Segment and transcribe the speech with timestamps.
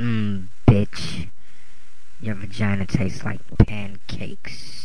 [0.00, 1.28] Mmm, bitch.
[2.20, 4.83] Your vagina tastes like pancakes.